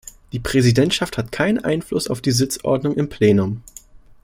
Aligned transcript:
Die 0.31 0.39
Präsidentschaft 0.39 1.19
hat 1.19 1.31
keinen 1.31 1.63
Einfluss 1.63 2.07
auf 2.07 2.21
die 2.21 2.31
Sitzordnung 2.31 2.95
im 2.95 3.07
Plenum. 3.07 3.61